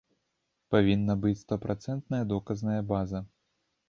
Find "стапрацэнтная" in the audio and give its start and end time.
1.45-2.21